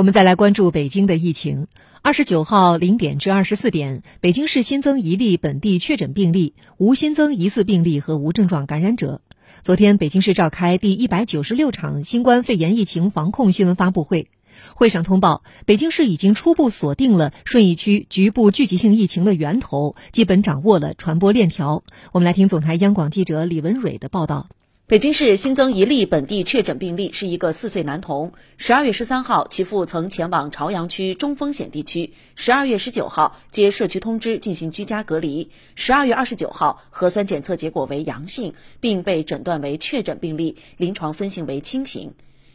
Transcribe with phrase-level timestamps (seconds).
[0.00, 1.66] 我们再来关注北京的疫情。
[2.00, 9.20] 二十九号零点至二十四点，北京市新增一例本地确诊病例，无新增疑似病例和无症状感染者。
[9.62, 14.30] 昨天，北京市召开第一百九十六场新冠肺炎疫情防控新闻发布会，
[14.72, 21.84] 会上通报，北京市已经初步锁定了顺义区局部聚集性疫情的源头，基本掌握了传播链条。
[22.12, 24.48] 我们来听总台央广记者李文蕊的报道。
[24.90, 28.32] 北京市新增一例本地确诊病例，是一个四岁男童。
[28.56, 32.12] 十二月十三号，其父曾前往朝阳区中风险地区。
[32.34, 35.52] 十二月十九号，接社区通知进行居家隔离。
[35.76, 42.12] 十二月二十九号，核酸检测结果为阳性，并被诊断为确诊病例，临床分型为轻型。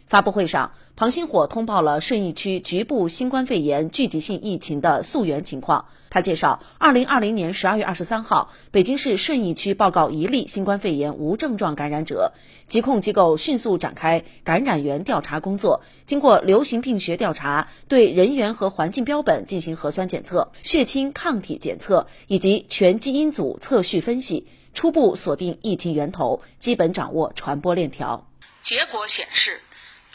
[0.07, 5.85] 发布会上，庞星火通报了顺义区局部新冠肺炎聚集性疫情的溯源情况。
[6.11, 12.33] 他介绍，二零二零年十二月二十三号，北京市顺义区报告一例新冠肺炎无症状感染者，
[12.67, 28.27] 疾控机构迅速展开感染源调查工作，经过流行病学调查，对人员和环境标本进行核酸检测、血清抗体检测以及全基因组测序分析，初步锁定疫情源头，基本掌握传播链条。
[28.61, 29.59] 结果显示。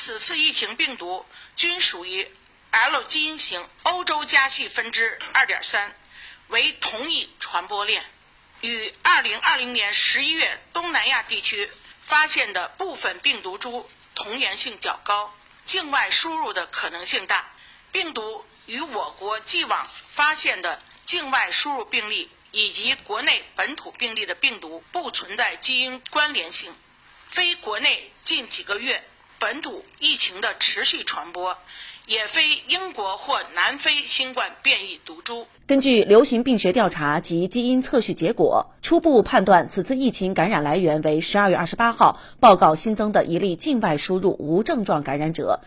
[0.01, 2.27] 此次疫情病毒均属于
[2.71, 5.95] L 基因型欧洲家系分支二点三，
[6.49, 8.03] 为同一传播链，
[8.63, 11.71] 与二零二零年十一月东南亚地区
[12.07, 17.53] 发现的部分病毒株同源性较高，境外输入的可能性大。
[17.93, 26.75] 病毒与我国既往发现的境外输入病例以及国内本土病例的病毒不存在基因关联性，
[27.29, 29.07] 非国内近几个月。
[29.41, 31.57] 本土疫情的持续传播，
[32.07, 35.47] 也非英国或南非新冠变异毒株。
[35.67, 45.61] 根据流行病学调查及基因测序结果，初步判断此次疫情感染来源为十二月二十八号报告新增的一例境外输入无症状感染者。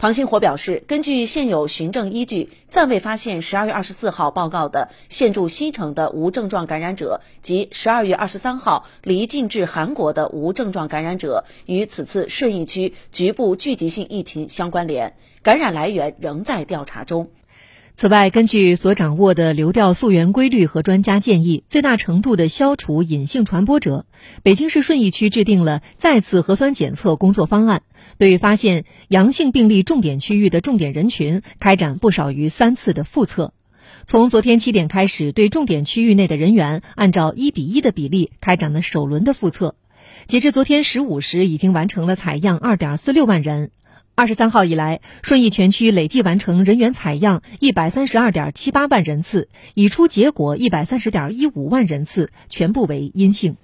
[0.00, 17.28] 庞星火表示，根据现有循证依据，暂未发现十二月二十四号报告的现住西城的无症状感染者及十二月二十三号离境至韩国的无症状感染者与此次顺义区局部聚集性疫情相关联，感染来源仍在调查中。
[17.96, 24.06] 此外，根据所掌握的流调溯源规律和专家建议，最大程度的消除隐性传播者，
[24.42, 27.82] 北京市顺义区制定了再次核酸检测工作方案，
[28.16, 33.52] 对发现阳性病例重点区域的重点人群开展不少于三次的复测。
[34.06, 39.74] 从昨天七点开始，对重点区域内的人员按照一比一的比例开展了首轮的复测。
[40.24, 43.70] 截至昨天十五时，已经完成了采样二点四六万人。
[44.20, 53.56] 二十三号以来，顺义全区累计完成人员采样一百三十二点七八万人次，已出结果一百三十点一五万人次，全部为阴性。